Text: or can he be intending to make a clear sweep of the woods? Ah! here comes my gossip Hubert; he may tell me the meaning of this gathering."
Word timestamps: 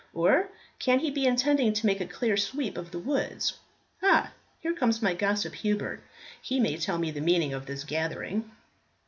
or 0.15 0.49
can 0.79 0.97
he 0.97 1.11
be 1.11 1.27
intending 1.27 1.71
to 1.71 1.85
make 1.85 2.01
a 2.01 2.07
clear 2.07 2.35
sweep 2.35 2.75
of 2.75 2.89
the 2.89 2.97
woods? 2.97 3.59
Ah! 4.01 4.31
here 4.59 4.73
comes 4.73 4.99
my 4.99 5.13
gossip 5.13 5.53
Hubert; 5.53 6.01
he 6.41 6.59
may 6.59 6.75
tell 6.77 6.97
me 6.97 7.11
the 7.11 7.21
meaning 7.21 7.53
of 7.53 7.67
this 7.67 7.83
gathering." 7.83 8.49